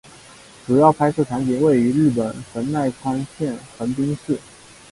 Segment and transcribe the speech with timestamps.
[0.65, 4.35] 主要拍摄场景位于日本神奈川县横滨市。